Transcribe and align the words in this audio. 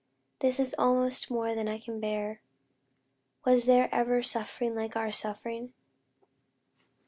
this 0.39 0.59
is 0.59 0.73
almost 0.79 1.29
more 1.29 1.53
than 1.53 1.67
I 1.67 1.77
can 1.77 1.99
bear! 1.99 2.41
was 3.45 3.65
there 3.65 3.87
ever 3.93 4.23
suffering 4.23 4.73
like 4.73 4.95
our 4.95 5.11
suffering!" 5.11 5.73